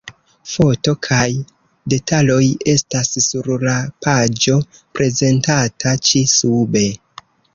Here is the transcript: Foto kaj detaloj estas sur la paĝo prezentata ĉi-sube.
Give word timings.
Foto 0.51 0.93
kaj 1.07 1.25
detaloj 1.93 2.39
estas 2.73 3.11
sur 3.27 3.51
la 3.67 3.75
paĝo 4.07 4.57
prezentata 5.01 5.95
ĉi-sube. 6.09 6.85